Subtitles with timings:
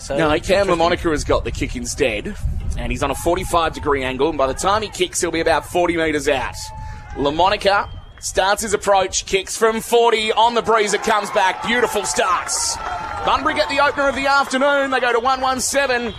[0.00, 0.66] So No, Cam.
[0.66, 2.34] LaMonica has got the kick instead,
[2.78, 5.40] and he's on a 45 degree angle, and by the time he kicks, he'll be
[5.40, 6.54] about 40 metres out.
[7.16, 7.88] LaMonica
[8.20, 12.76] starts his approach, kicks from 40 on the breeze, it comes back, beautiful starts.
[13.24, 16.14] Bunbury get the opener of the afternoon, they go to 117.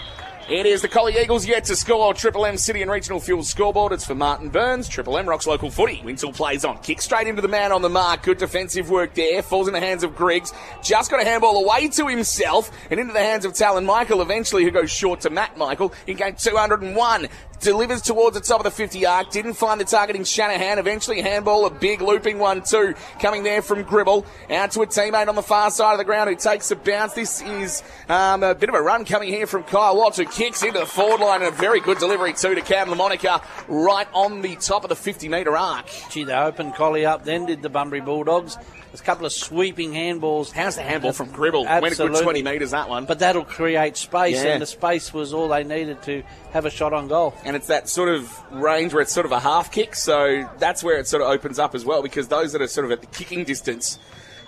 [0.49, 2.13] It is the Collie Eagles yet to score.
[2.13, 3.93] Triple M City and Regional Fuel scoreboard.
[3.93, 4.89] It's for Martin Burns.
[4.89, 6.01] Triple M rocks local footy.
[6.03, 6.79] Wintle plays on.
[6.79, 8.23] Kick straight into the man on the mark.
[8.23, 9.43] Good defensive work there.
[9.43, 10.51] Falls in the hands of Griggs.
[10.83, 14.63] Just got a handball away to himself and into the hands of Talon Michael eventually,
[14.63, 17.27] who goes short to Matt Michael in game 201
[17.61, 19.29] delivers towards the top of the 50 arc.
[19.29, 20.79] Didn't find the targeting Shanahan.
[20.79, 24.25] Eventually, handball, a big looping one too, coming there from Gribble.
[24.49, 27.13] Out to a teammate on the far side of the ground who takes a bounce.
[27.13, 30.63] This is um, a bit of a run coming here from Kyle Watts, who kicks
[30.63, 34.41] into the forward line and a very good delivery too to Cam LaMonica right on
[34.41, 35.85] the top of the 50 metre arc.
[36.09, 38.57] Gee, they opened Collie up, then did the Bunbury Bulldogs.
[38.91, 40.51] There's a couple of sweeping handballs.
[40.51, 41.63] How's the handball from Gribble?
[41.63, 43.05] Went a good 20 metres that one.
[43.05, 44.49] But that'll create space, Yeah.
[44.51, 47.33] and the space was all they needed to have a shot on goal.
[47.45, 50.83] and it's that sort of range where it's sort of a half kick, so that's
[50.83, 52.99] where it sort of opens up as well because those that are sort of at
[52.99, 53.97] the kicking distance.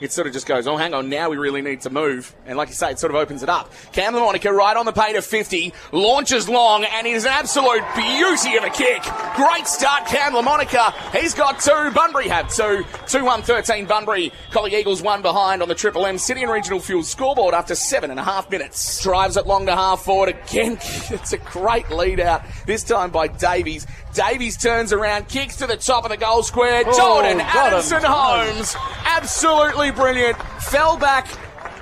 [0.04, 2.36] It sort of just goes, oh, hang on, now we really need to move.
[2.46, 3.72] And like you say, it sort of opens it up.
[3.94, 7.84] Cam LaMonica right on the pay to 50, launches long, and it is an absolute
[7.96, 9.02] beauty of a kick.
[9.38, 10.92] Great start, Cam LaMonica.
[11.18, 11.90] He's got two.
[11.96, 12.84] Bunbury have two.
[13.08, 14.34] 2 1 13 Bunbury.
[14.52, 18.12] Collie Eagles one behind on the Triple M City and Regional Fuel scoreboard after seven
[18.12, 19.02] and a half minutes.
[19.02, 20.74] Drives it long to half forward again.
[20.82, 23.88] it's a great lead out, this time by Davies.
[24.14, 26.84] Davies turns around, kicks to the top of the goal square.
[26.86, 27.74] Oh, Jordan got him.
[27.74, 28.76] Adamson Holmes.
[29.06, 30.38] Absolutely brilliant.
[30.62, 31.28] Fell back,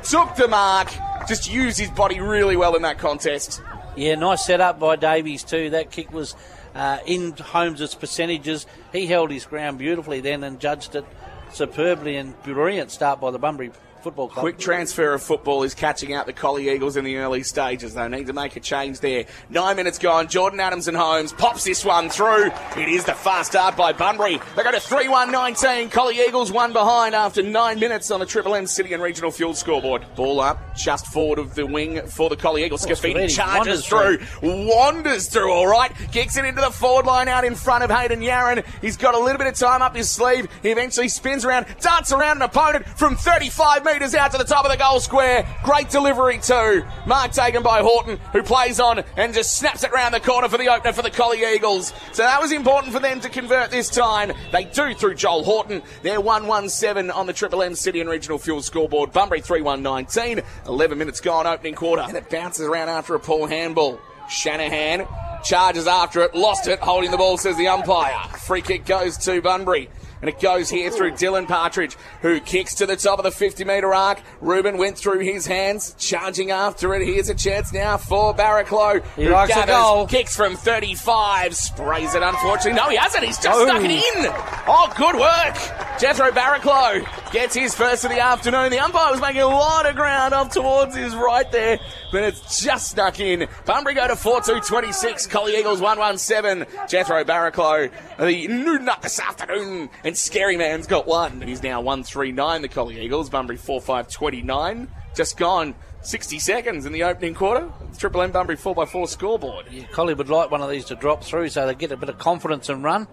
[0.04, 0.90] took the mark,
[1.28, 3.62] just used his body really well in that contest.
[3.96, 5.72] Yeah, nice setup by Davies too.
[5.72, 6.36] That kick was
[6.74, 8.66] uh, in Holmes' percentages.
[8.94, 11.06] He held his ground beautifully then and judged it
[11.52, 14.42] superbly and brilliant start by the Bunbury Football Club.
[14.42, 17.94] Quick transfer of football is catching out the Collie Eagles in the early stages.
[17.94, 19.26] They need to make a change there.
[19.50, 20.28] Nine minutes gone.
[20.28, 22.52] Jordan Adamson Holmes pops this one through.
[22.78, 24.40] It is the fast start by Bunbury.
[24.56, 25.90] They go to 3 1 19.
[25.90, 29.54] Collie Eagles one behind after nine minutes on the Triple M City and Regional Fuel
[29.54, 30.06] scoreboard.
[30.16, 32.86] Ball up just forward of the wing for the Collie Eagles.
[32.86, 34.68] Scafidi Scafidi charges wanders through.
[34.68, 35.92] Wanders through, all right.
[36.12, 38.66] Kicks it into the forward line out in front of Hayden Yaron.
[38.82, 40.48] He's got a little bit of time up his sleeve.
[40.62, 44.66] He eventually spins around, darts around an opponent from 35 metres out to the top
[44.66, 45.48] of the goal square.
[45.64, 46.86] Great delivery too.
[47.06, 50.58] Mark taken by Horton, who plays on and just snaps it round the corner for
[50.58, 51.94] the opener for the Collie Eagles.
[52.14, 54.32] So that was important for them to convert this time.
[54.52, 55.82] They do through Joel Horton.
[56.04, 59.12] They're 1-1-7 on the Triple M City and Regional Fuel scoreboard.
[59.12, 60.44] Bunbury 3-1-19.
[60.68, 62.04] 11 minutes gone, opening quarter.
[62.04, 64.00] And it bounces around after a Paul handball.
[64.30, 65.06] Shanahan
[65.44, 68.18] charges after it, lost it, holding the ball, says the umpire.
[68.46, 69.90] Free kick goes to Bunbury.
[70.22, 73.64] And it goes here through Dylan Partridge, who kicks to the top of the 50
[73.66, 74.22] metre arc.
[74.40, 77.04] Ruben went through his hands, charging after it.
[77.06, 80.08] Here's a chance now for Barraclough, He who likes a gathers, goal.
[80.08, 82.74] kicks from 35, sprays it unfortunately.
[82.80, 83.24] No, he hasn't.
[83.24, 83.66] He's just Oh.
[83.66, 84.32] stuck it in.
[84.68, 86.00] Oh, good work.
[86.00, 88.70] Jethro Barraclough gets his first of the afternoon.
[88.72, 91.80] The umpire was making a lot of ground off towards his right there,
[92.12, 93.48] but it's just snuck in.
[93.66, 95.30] Bunbury go to 4-2-26.
[95.30, 96.90] Collie Eagles 1-1-7.
[96.90, 99.90] Jethro Barraclough, the new nut this afternoon.
[100.04, 101.42] And Scary Man's got one.
[101.42, 103.30] He's now 1-3-9, the Collie Eagles.
[103.30, 104.88] Bunbury 4-5-29.
[105.16, 107.72] Just gone 60 seconds in the opening quarter.
[107.98, 109.66] Triple M Bunbury 4x4 scoreboard.
[109.70, 112.10] Yeah, Collie would like one of these to drop through so they get a bit
[112.10, 113.08] of confidence and run.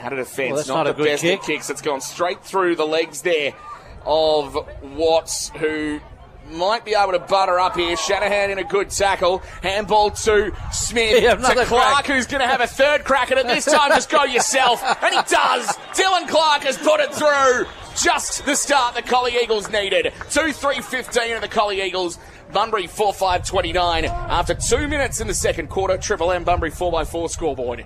[0.00, 1.40] Out of defence, Well, not, not the a good best kick.
[1.40, 1.70] of kicks.
[1.70, 3.52] It's gone straight through the legs there
[4.06, 4.56] of
[4.94, 6.00] Watts, who
[6.52, 7.96] might be able to butter up here.
[7.96, 9.38] Shanahan in a good tackle.
[9.62, 11.22] Handball to Smith.
[11.22, 12.06] Yeah, to Clark, crack.
[12.06, 13.46] who's going to have a third crack at it.
[13.46, 14.82] This time, just go yourself.
[15.02, 15.66] And he does.
[15.94, 17.66] Dylan Clark has put it through.
[18.02, 20.12] Just the start the Collie Eagles needed.
[20.30, 22.18] 2 3 15 of the Collie Eagles.
[22.52, 24.04] Bunbury 4 5 29.
[24.06, 27.84] After two minutes in the second quarter, Triple M Bunbury 4 x 4 scoreboard.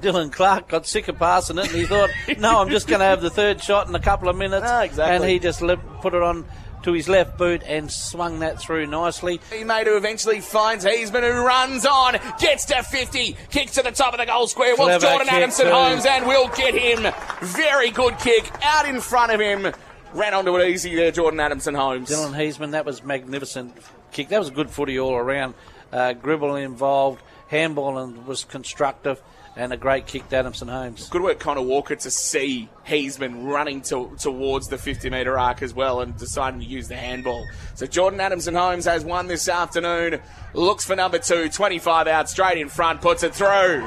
[0.00, 3.06] Dylan Clark got sick of passing it and he thought, no, I'm just going to
[3.06, 4.66] have the third shot in a couple of minutes.
[4.68, 5.16] Ah, exactly.
[5.16, 5.60] And he just
[6.00, 6.44] put it on
[6.82, 9.38] to his left boot and swung that through nicely.
[9.50, 14.14] Teammate who eventually finds Heisman, who runs on, gets to 50, kicks to the top
[14.14, 14.76] of the goal square.
[14.76, 15.72] Wants Clever Jordan Adamson too.
[15.72, 17.12] Holmes and will get him.
[17.42, 19.72] Very good kick out in front of him.
[20.12, 22.08] Ran onto it easy there, Jordan Adamson Holmes.
[22.08, 23.76] Dylan Heisman, that was magnificent
[24.10, 24.28] kick.
[24.28, 25.54] That was a good footy all around.
[25.92, 29.20] Uh, Gribble involved, handball and was constructive,
[29.56, 31.08] and a great kick to Adamson Holmes.
[31.08, 35.74] Good work, Connor Walker, to see Heisman running to, towards the 50 metre arc as
[35.74, 37.46] well and deciding to use the handball.
[37.74, 40.20] So Jordan Adamson Holmes has one this afternoon.
[40.54, 43.86] Looks for number two, 25 out, straight in front, puts it through.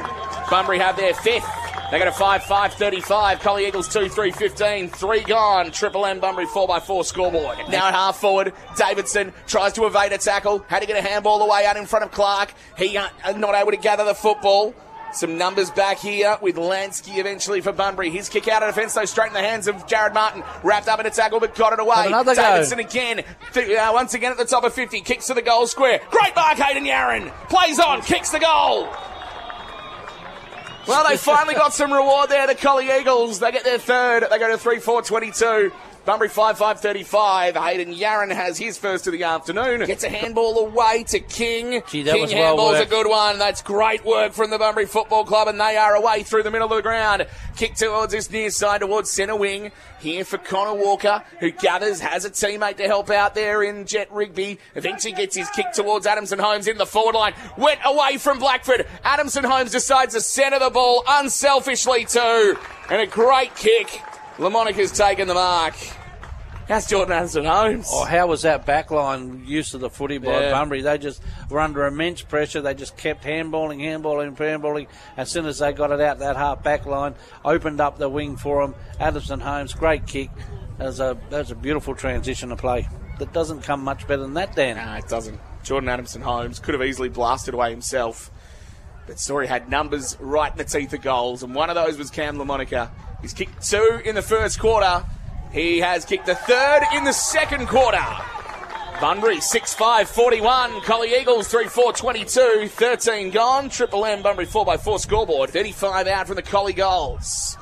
[0.49, 1.47] Bunbury have their fifth.
[1.91, 3.39] They go to 5 5 35.
[3.41, 4.89] Collie Eagles 2 3 15.
[4.89, 5.69] Three gone.
[5.69, 7.57] Triple M Bunbury 4 by 4 scoreboard.
[7.69, 10.65] Now at half forward, Davidson tries to evade a tackle.
[10.67, 12.51] Had to get a handball away out in front of Clark.
[12.79, 13.07] He uh,
[13.37, 14.73] not able to gather the football.
[15.13, 18.09] Some numbers back here with Lansky eventually for Bunbury.
[18.09, 20.43] His kick out of defence, though, straight in the hands of Jared Martin.
[20.63, 22.07] Wrapped up in a tackle, but got it away.
[22.07, 22.41] Another go.
[22.41, 23.23] Davidson again.
[23.53, 25.01] Th- uh, once again at the top of 50.
[25.01, 26.01] Kicks to the goal square.
[26.09, 27.31] Great mark, Hayden Yaron.
[27.49, 28.87] Plays on, kicks the goal.
[30.87, 33.39] Well, they finally got some reward there, the Collie Eagles.
[33.39, 34.25] They get their third.
[34.29, 35.71] They go to 3 4 22.
[36.05, 37.55] Bunbury 5 5 35.
[37.55, 39.85] Hayden Yaron has his first of the afternoon.
[39.85, 41.81] Gets a handball away to King.
[41.87, 43.39] Gee, that King was well handball's a good one.
[43.39, 46.69] That's great work from the Bunbury Football Club, and they are away through the middle
[46.69, 47.25] of the ground.
[47.55, 49.71] Kick towards this near side, towards centre wing.
[50.01, 54.11] Here for Connor Walker, who gathers, has a teammate to help out there in Jet
[54.11, 54.59] Rigby.
[54.75, 57.33] Eventually gets his kick towards Adamson Holmes in the forward line.
[57.57, 58.85] Went away from Blackford.
[59.05, 62.57] Adamson Holmes decides to centre the ball unselfishly too.
[62.89, 64.01] And a great kick.
[64.37, 65.75] Lamonica's taken the mark.
[66.67, 67.89] That's Jordan Adamson Holmes.
[67.91, 70.51] Oh, how was that backline use of the footy by Yeah.
[70.51, 70.81] Bunbury?
[70.81, 72.61] They just were under immense pressure.
[72.61, 74.87] They just kept handballing, handballing, handballing.
[75.17, 78.37] As soon as they got it out that half back line, opened up the wing
[78.37, 78.75] for them.
[78.99, 80.29] Adamson Holmes, great kick.
[80.77, 82.87] That was a that was a beautiful transition to play.
[83.19, 84.77] That doesn't come much better than that, Dan.
[84.77, 85.39] No, it doesn't.
[85.63, 88.31] Jordan Adamson Holmes could have easily blasted away himself.
[89.05, 92.09] But Story had numbers right in the teeth of goals, and one of those was
[92.09, 92.89] Cam LaMonica.
[93.21, 95.05] He's kicked two in the first quarter.
[95.51, 98.03] He has kicked the third in the second quarter.
[99.01, 100.81] Bunbury 6 5 41.
[100.81, 102.67] Collie Eagles 3 4 22.
[102.69, 103.69] 13 gone.
[103.69, 105.49] Triple M Bunbury 4 by 4 scoreboard.
[105.49, 107.57] 35 out from the Collie goals.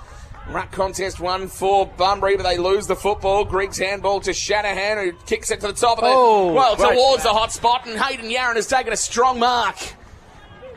[0.49, 3.45] Ruck contest one for Bunbury, but they lose the football.
[3.45, 6.09] Griggs handball to Shanahan, who kicks it to the top of the.
[6.11, 9.75] Oh, well, towards the hot spot, and Hayden Yaron has taken a strong mark.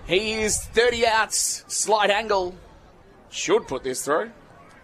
[0.06, 2.54] He is 30 outs, slight angle.
[3.30, 4.30] Should put this through.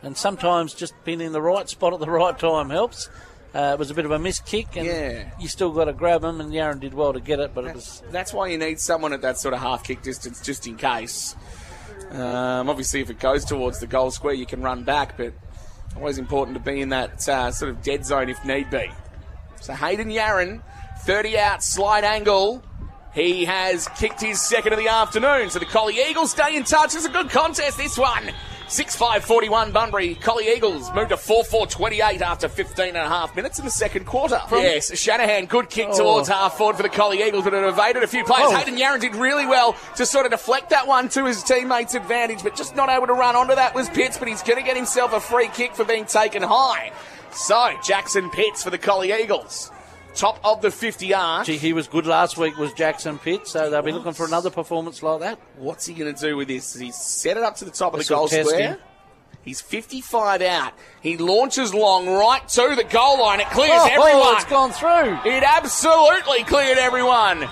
[0.03, 3.09] And sometimes just being in the right spot at the right time helps.
[3.55, 5.31] Uh, it was a bit of a missed kick, and Yeah.
[5.39, 6.41] you still got to grab him.
[6.41, 9.13] And Yaron did well to get it, but it was That's why you need someone
[9.13, 11.35] at that sort of half kick distance just in case.
[12.13, 15.33] Um, obviously, if it goes towards the goal square, you can run back, but
[15.97, 18.91] always important to be in that uh, sort of dead zone if need be.
[19.61, 20.63] So Hayden Yaron,
[21.01, 22.63] 30 out, slight angle.
[23.13, 25.51] He has kicked his second of the afternoon.
[25.51, 26.95] So the Collie Eagles stay in touch.
[26.95, 28.31] It's a good contest, this one.
[28.69, 30.15] 6 5 41 Bunbury.
[30.15, 33.71] Collie Eagles moved to 4 4 28 after 15 and a half minutes in the
[33.73, 34.41] second quarter.
[34.53, 35.99] yes, Shanahan, good kick Oh.
[35.99, 38.47] towards half forward for the Collie Eagles, but it evaded a few players.
[38.53, 38.55] Oh.
[38.57, 42.45] Hayden Yaron did really well to sort of deflect that one to his teammates' advantage,
[42.45, 44.77] but just not able to run onto that was Pitts, but he's going to get
[44.77, 46.93] himself a free kick for being taken high.
[47.33, 49.73] So, Jackson Pitts for the Collie Eagles.
[50.21, 51.47] Top of the 50 arc.
[51.47, 52.59] gee, he was good last week.
[52.59, 55.39] Was Jackson Pitt, so they'll be looking for another performance like that.
[55.57, 56.75] What's he going to do with this?
[56.75, 58.73] He's set it up to the top of the goal square.
[58.73, 58.79] him.
[59.43, 60.75] He's 55 out.
[61.01, 63.41] He launches long right to the goal line.
[63.41, 64.23] It clears Oh, everyone.
[64.27, 65.31] oh, it's gone through.
[65.33, 67.49] It absolutely cleared everyone.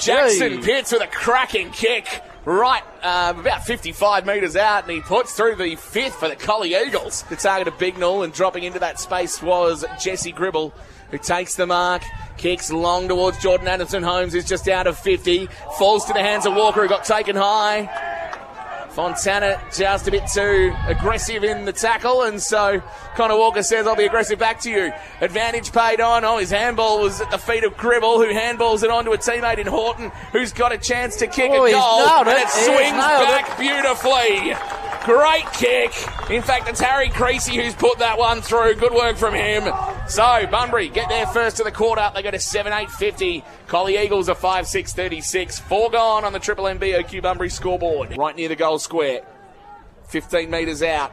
[0.00, 2.22] Jackson Pitts with a cracking kick.
[2.44, 6.76] Right, uh, about 55 metres out, and he puts through the fifth for the Collie
[6.76, 7.22] Eagles.
[7.22, 10.72] The target of Bignell, and dropping into that space was Jesse Gribble,
[11.10, 12.02] who takes the mark,
[12.36, 15.48] kicks long towards Jordan Adamson Holmes, is just out of 50,
[15.78, 17.88] falls to the hands of Walker, who got taken high.
[18.90, 22.82] Fontana just a bit too aggressive in the tackle, and so
[23.14, 24.90] Connor Walker says, I'll be aggressive back to you.
[25.20, 26.24] Advantage paid on.
[26.24, 29.18] Oh, his handball was at the feet of Gribble, who handballs it on to a
[29.18, 32.08] teammate in Horton, who's got a chance to kick Oh, a goal.
[32.20, 32.38] and it.
[32.38, 34.54] it swings back beautifully.
[35.04, 35.92] Great kick.
[36.30, 38.76] In fact, it's Harry Creasy who's put that one through.
[38.76, 39.64] Good work from him.
[40.08, 42.12] So, Bunbury get there first to the quarter.
[42.14, 43.44] They go to 7 8 50.
[43.66, 45.58] Collie Eagles are 5 6 36.
[45.58, 48.16] Four gone on the Triple MBOQ Bunbury scoreboard.
[48.16, 49.26] Right near the goal square.
[50.08, 51.12] 15 metres out.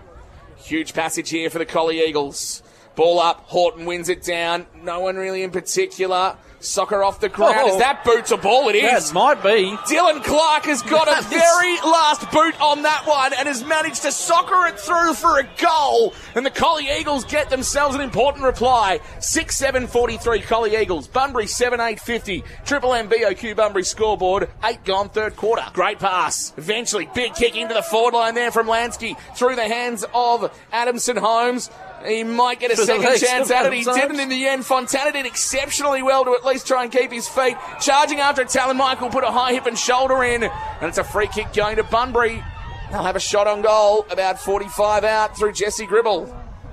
[0.58, 2.62] Huge passage here for the Collie Eagles.
[2.96, 3.42] Ball up.
[3.48, 4.68] Horton wins it down.
[4.84, 6.38] No one really in particular.
[6.64, 7.58] Soccer off the ground.
[7.60, 7.74] Oh.
[7.74, 8.70] Is that boot to ball?
[8.70, 9.10] It is.
[9.10, 9.76] That might be.
[9.94, 14.12] Dylan Clark has got a very last boot on that one and has managed to
[14.12, 16.14] soccer it through for a goal.
[16.36, 19.00] And the Collie Eagles get themselves an important reply.
[19.20, 21.08] 6 7 43 Collie Eagles.
[21.08, 22.44] Bunbury 7 8 50.
[22.66, 24.50] Triple M BOQ Bunbury scoreboard.
[24.64, 25.66] 8 gone third quarter.
[25.74, 26.54] Great pass.
[26.58, 31.18] Eventually, big kick into the forward line there from Lansky through the hands of Adamson
[31.18, 31.70] Holmes.
[32.06, 33.74] He might get a the second chance at it.
[33.74, 34.66] He Adamson didn't in the end.
[34.66, 37.56] Fontana did exceptionally well to at least try and keep his feet.
[37.82, 40.44] Charging after Talon Michael put a high hip and shoulder in.
[40.44, 42.44] And it's a free kick going to Bunbury.
[42.92, 46.26] They'll have a shot on goal about 45 out through Jesse Gribble,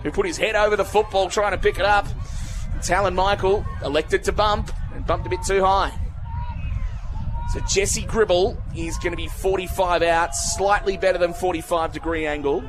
[0.03, 2.07] who put his head over the football trying to pick it up.
[2.83, 5.99] Talon Michael elected to bump and bumped a bit too high.
[7.53, 12.63] So Jesse Gribble is going to be 45 out, slightly better than 45 degree angle.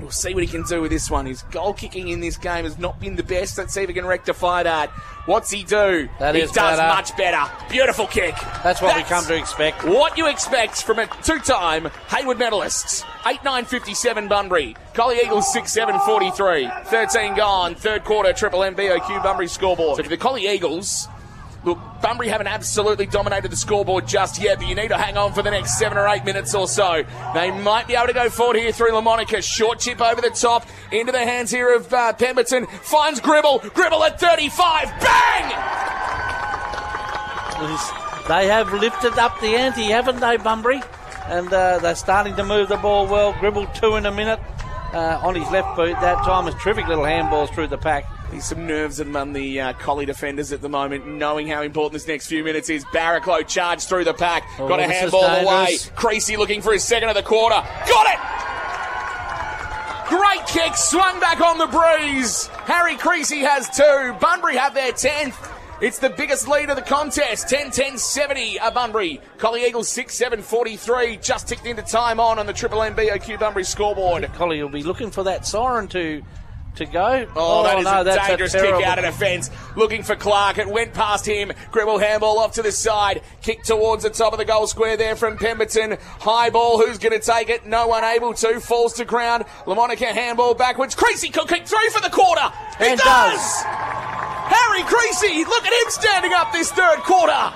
[0.00, 1.26] We'll see what he can do with this one.
[1.26, 3.58] His goal kicking in this game has not been the best.
[3.58, 4.90] Let's see if he can rectify that.
[5.26, 6.08] What's he do?
[6.18, 6.82] That he does better.
[6.82, 7.50] much better.
[7.68, 8.34] Beautiful kick.
[8.62, 9.84] That's what we come to expect.
[9.84, 13.04] What you expect from a two-time Hayward medalist.
[13.24, 14.76] 8-9-57 Bunbury.
[14.94, 16.84] Collie Eagles 6-7-43.
[16.86, 17.74] 13 gone.
[17.74, 19.96] Third quarter Triple MBOQ Bunbury scoreboard.
[19.96, 21.08] So for the Collie Eagles,
[21.66, 25.32] Look, Bunbury haven't absolutely dominated the scoreboard just yet, but you need to hang on
[25.32, 27.04] for the next seven or eight minutes or so.
[27.34, 29.42] They might be able to go forward here through LaMonica.
[29.42, 32.66] Short chip over the top, into the hands here of uh, Pemberton.
[32.68, 33.58] Finds Gribble.
[33.74, 34.84] Gribble at 35.
[35.00, 35.48] Bang!
[38.28, 40.82] They have lifted up the ante, haven't they, Bunbury?
[41.24, 43.32] And uh, they're starting to move the ball well.
[43.40, 44.38] Gribble two in a minute
[44.94, 45.92] uh, on his left boot.
[46.00, 48.04] That time is terrific little handballs through the pack.
[48.30, 52.08] There's some nerves among the uh, collie defenders at the moment, knowing how important this
[52.08, 52.84] next few minutes is.
[52.86, 55.76] Barraclough charged through the pack, Oh, got a handball away.
[55.94, 57.54] Creasy looking for his second of the quarter,
[57.88, 58.18] got it!
[60.08, 62.46] Great kick, swung back on the breeze.
[62.64, 64.14] Harry Creasy has two.
[64.20, 65.45] Bunbury have their 10th.
[65.80, 67.50] It's the biggest lead of the contest.
[67.50, 69.20] 10 10 70 a Bunbury.
[69.36, 71.18] Collie Eagles 6 7 43.
[71.18, 74.30] Just ticked into time on on the Triple MBOQ Bunbury scoreboard.
[74.32, 76.22] Collie will be looking for that siren to
[76.76, 77.26] to go.
[77.36, 79.50] Oh, oh that is no, a dangerous terrible- kick out of defence.
[79.76, 80.58] Looking for Clark.
[80.58, 81.52] It went past him.
[81.70, 83.22] Gribble handball off to the side.
[83.42, 85.98] Kick towards the top of the goal square there from Pemberton.
[86.20, 86.78] High ball.
[86.78, 87.66] Who's going to take it?
[87.66, 88.60] No one able to.
[88.60, 89.44] Falls to ground.
[89.64, 90.94] Lamonica handball backwards.
[90.94, 92.50] Creasy could kick through for the quarter.
[92.78, 92.98] He does!
[92.98, 94.05] does.
[94.56, 95.44] Harry Creasy.
[95.44, 97.52] Look at him standing up this third quarter.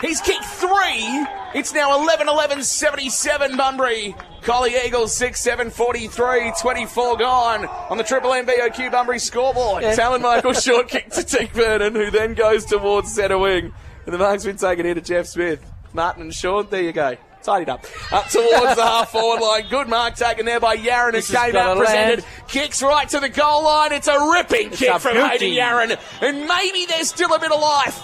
[0.00, 1.26] He's kicked three.
[1.54, 4.14] It's now 11 11 77 Bunbury.
[4.42, 9.82] Collie Eagles 6 7 43, 24 gone on the Triple MBOQ Bunbury scoreboard.
[9.82, 9.94] Yeah.
[9.94, 13.72] Talon Michael short kick to Teak Vernon, who then goes towards centre wing.
[14.06, 15.62] And the mark's been taken here to Jeff Smith.
[15.92, 17.16] Martin and Sean, there you go.
[17.42, 17.84] Tidied up.
[18.12, 19.64] Up towards the half forward line.
[19.70, 22.20] Good mark taken there by Yaron, who came out presented.
[22.20, 22.48] land.
[22.48, 23.92] Kicks right to the goal line.
[23.92, 25.16] It's a ripping kick a from.
[25.16, 25.98] Hayden Yaron.
[26.20, 28.02] And maybe there's still a bit of life.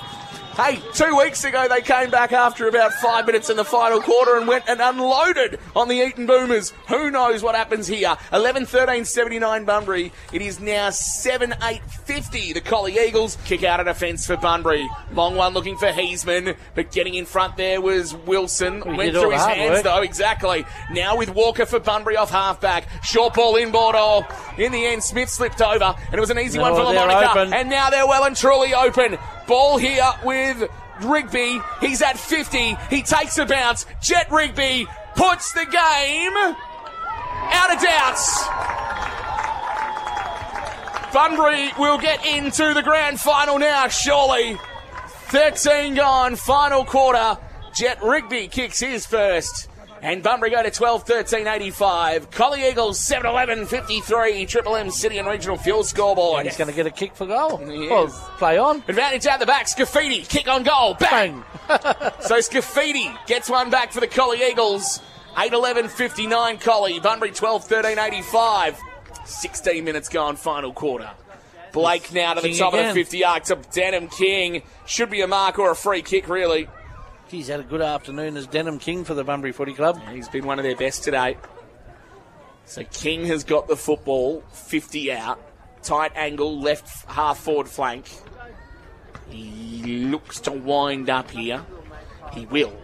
[0.56, 4.38] Hey, two weeks ago they came back after about five minutes in the final quarter
[4.38, 6.72] and went and unloaded on the Eaton Boomers.
[6.88, 8.16] Who knows what happens here?
[8.32, 10.12] 11 13 79 Bunbury.
[10.32, 12.54] It is now 7 8 50.
[12.54, 14.88] The Collie Eagles kick out of defence for Bunbury.
[15.12, 18.80] Long one looking for Heisman, but getting in front there was Wilson.
[18.80, 19.84] He Went through his hands work.
[19.84, 20.64] though, exactly.
[20.90, 22.88] Now with Walker for Bunbury off halfback.
[23.04, 24.26] Short ball inboard all.
[24.56, 27.52] In the end, Smith slipped over, and it was an easy one for LaMonica.
[27.52, 29.18] And now they're well and truly open.
[29.46, 30.68] Ball here with
[31.02, 31.60] Rigby.
[31.80, 32.76] He's at 50.
[32.90, 33.86] He takes a bounce.
[34.00, 36.36] Jet Rigby puts the game
[37.52, 38.46] out of doubts.
[41.12, 44.58] Bunbury will get into the grand final now, surely.
[45.30, 47.38] 13 gone, final quarter.
[47.74, 49.68] Jet Rigby kicks his first.
[50.02, 52.30] And Bunbury go to 12 13 85.
[52.30, 54.46] Collie Eagles 7 11 53.
[54.46, 56.44] Triple M City and Regional Fuel scoreboard.
[56.46, 57.58] He's going to get a kick for goal.
[57.58, 58.82] Well, play on.
[58.88, 59.66] Advantage out the back.
[59.66, 60.94] Scafidi, kick on goal.
[60.94, 61.42] Bang!
[61.42, 61.44] Bang.
[62.20, 65.00] So Scafidi gets one back for the Collie Eagles.
[65.38, 67.00] 8 11 59 Collie.
[67.00, 68.80] Bunbury 12 13 85.
[69.24, 71.10] 16 minutes gone, final quarter.
[71.72, 74.62] Blake now to the King top of the 50 arc to Denham King.
[74.86, 76.68] Should be a mark or a free kick, really.
[77.28, 80.00] He's had a good afternoon as Denham King for the Bunbury Footy Club.
[80.12, 81.36] He's been one of their best today.
[82.64, 85.40] So King has got the football, 50 out.
[85.82, 88.06] Tight angle, left half forward flank.
[89.28, 91.64] He looks to wind up here.
[92.32, 92.76] He will.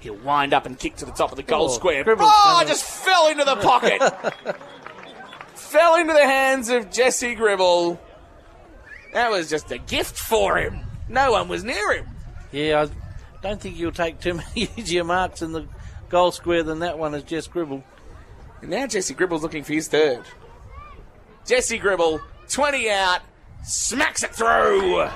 [0.00, 2.02] He'll wind up and kick to the top of the goal Oh, square.
[2.06, 4.02] Oh, gonna- just fell into the pocket.
[5.54, 8.00] fell into the hands of Jesse Gribble.
[9.12, 10.80] That was just a gift for him.
[11.08, 12.06] No one was near him.
[12.50, 13.01] Yeah, I
[13.42, 15.66] don't think you'll take too many easier marks in the
[16.08, 17.82] goal square than that one as Jess Gribble.
[18.60, 20.22] And now Jesse Gribble's looking for his third.
[21.46, 23.20] Jesse Gribble, 20 out,
[23.64, 25.08] smacks it through.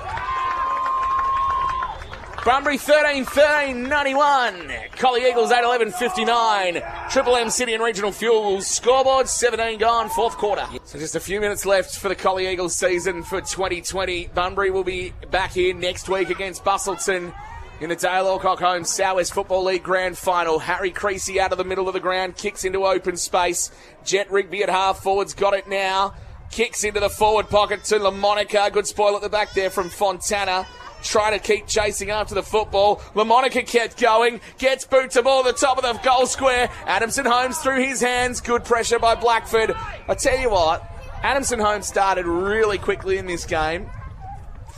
[2.44, 4.70] Bunbury 13 13 91.
[4.92, 6.82] Collie Eagles 8 11 59.
[7.10, 10.64] Triple M City and Regional Fuels scoreboard 17 gone, fourth quarter.
[10.84, 14.28] So just a few minutes left for the Collie Eagles season for 2020.
[14.28, 17.34] Bunbury will be back here next week against Busselton
[17.80, 20.58] in the Dale Alcock Home Southwest Football League Grand Final.
[20.58, 23.70] Harry Creasy out of the middle of the ground, kicks into open space.
[24.04, 26.14] Jet Rigby at half forwards, got it now.
[26.50, 28.72] Kicks into the forward pocket to LaMonica.
[28.72, 30.66] Good spoil at the back there from Fontana.
[31.02, 32.96] Trying to keep chasing after the football.
[33.14, 34.40] LaMonica kept going.
[34.58, 36.70] Gets boot to ball at the top of the goal square.
[36.86, 38.40] Adamson Holmes through his hands.
[38.40, 39.74] Good pressure by Blackford.
[40.08, 40.88] I tell you what,
[41.22, 43.90] Adamson Holmes started really quickly in this game.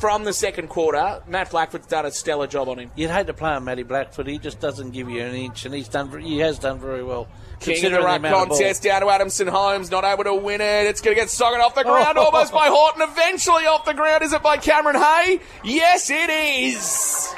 [0.00, 1.22] From the second quarter.
[1.26, 2.90] Matt Blackford's done a stellar job on him.
[2.94, 4.28] You'd hate to play on Matty Blackford.
[4.28, 6.20] He just doesn't give you an inch, and he's done.
[6.20, 7.24] He has done very well.
[7.24, 8.58] King of the considering ruck amount of ball.
[8.58, 10.86] contest down to Adamson Holmes, not able to win it.
[10.86, 12.26] It's going to get socked off the ground Oh.
[12.26, 13.02] almost by Horton.
[13.02, 14.22] Eventually off the ground.
[14.22, 15.40] Is it by Cameron Hay?
[15.64, 17.34] Yes, it is.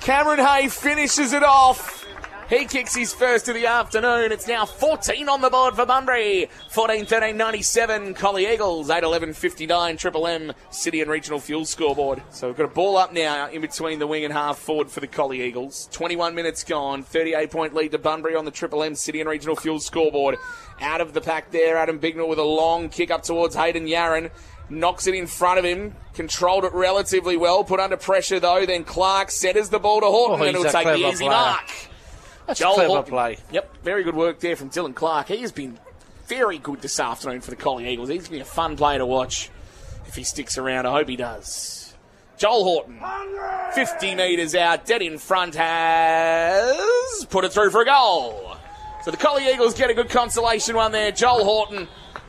[0.00, 2.01] Cameron Hay finishes it off.
[2.52, 4.30] He kicks his first of the afternoon.
[4.30, 6.50] It's now 14 on the board for Bunbury.
[6.68, 8.12] 14 13 97.
[8.12, 8.90] Collie Eagles.
[8.90, 9.96] 8 11 59.
[9.96, 12.22] Triple M City and Regional Fuel scoreboard.
[12.28, 15.00] So we've got a ball up now in between the wing and half forward for
[15.00, 15.88] the Collie Eagles.
[15.92, 17.02] 21 minutes gone.
[17.02, 20.36] 38 point lead to Bunbury on the Triple M City and Regional Fuel scoreboard.
[20.82, 24.30] Out of the pack there, Adam Bignell with a long kick up towards Hayden Yaron.
[24.68, 28.66] Knocks it in front of him, controlled it relatively well, put under pressure though.
[28.66, 31.30] Then Clark centres the ball to Horton, Oh, and it'll take the easy player.
[31.30, 31.70] mark.
[32.46, 33.38] That's Joel a clever play.
[33.52, 35.28] Yep, very good work there from Dylan Clark.
[35.28, 35.78] He has been
[36.26, 38.08] very good this afternoon for the Collie Eagles.
[38.08, 39.50] He's going to be a fun player to watch
[40.06, 40.86] if he sticks around.
[40.86, 41.94] I hope he does.
[42.38, 43.00] Joel Horton,
[43.74, 48.56] 50 metres out, dead in front, has put it through for a goal.
[49.04, 51.12] So the Collie Eagles get a good consolation one there.
[51.12, 51.86] Joel Horton,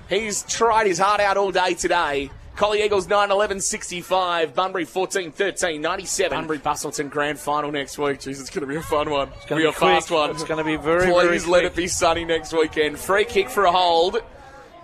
[0.10, 2.30] he's tried his heart out all day today.
[2.56, 4.54] Collie Eagles 9 11 65.
[4.54, 6.38] Bunbury 14 13 97.
[6.38, 8.20] Bunbury Busselton grand final next week.
[8.20, 9.30] Jeez, it's going to be a fun one.
[9.36, 10.30] It's gonna be, be a fast one.
[10.30, 11.74] It's gonna be very, Please very let quick.
[11.74, 13.00] it be sunny next weekend.
[13.00, 14.18] Free kick for a hold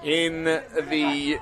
[0.04, 1.40] in the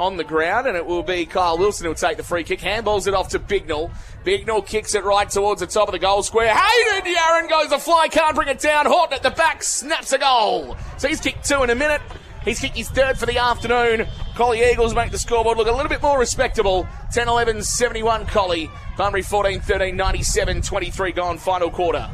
[0.00, 2.58] on the ground, and it will be Kyle Wilson who'll take the free kick.
[2.58, 3.92] Handballs it off to Bignell.
[4.24, 6.52] Bignell kicks it right towards the top of the goal square.
[6.54, 8.86] Hayden Yaron goes a fly, can't bring it down.
[8.86, 10.76] Horton at the back snaps a goal.
[10.96, 12.00] So he's kicked two in a minute.
[12.44, 14.06] He's kicked his third for the afternoon.
[14.34, 16.86] Collie Eagles make the scoreboard look a little bit more respectable.
[17.12, 18.70] 10 11 71 Collie.
[18.96, 22.10] Bunbury 14 13 97 23 gone, final quarter.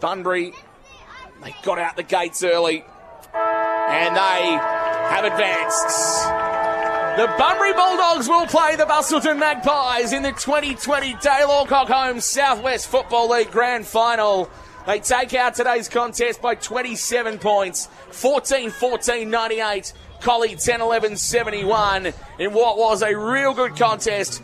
[0.00, 0.52] Bunbury,
[1.42, 2.84] they got out the gates early
[3.34, 4.58] and they
[5.10, 6.26] have advanced.
[7.16, 12.88] The Bunbury Bulldogs will play the Busselton Magpies in the 2020 Dale Alcock Homes Southwest
[12.88, 14.50] Football League Grand Final.
[14.86, 19.92] They take out today's contest by 27 points, 14 14 98.
[20.20, 22.06] Collie 10 11 71
[22.38, 24.42] in what was a real good contest.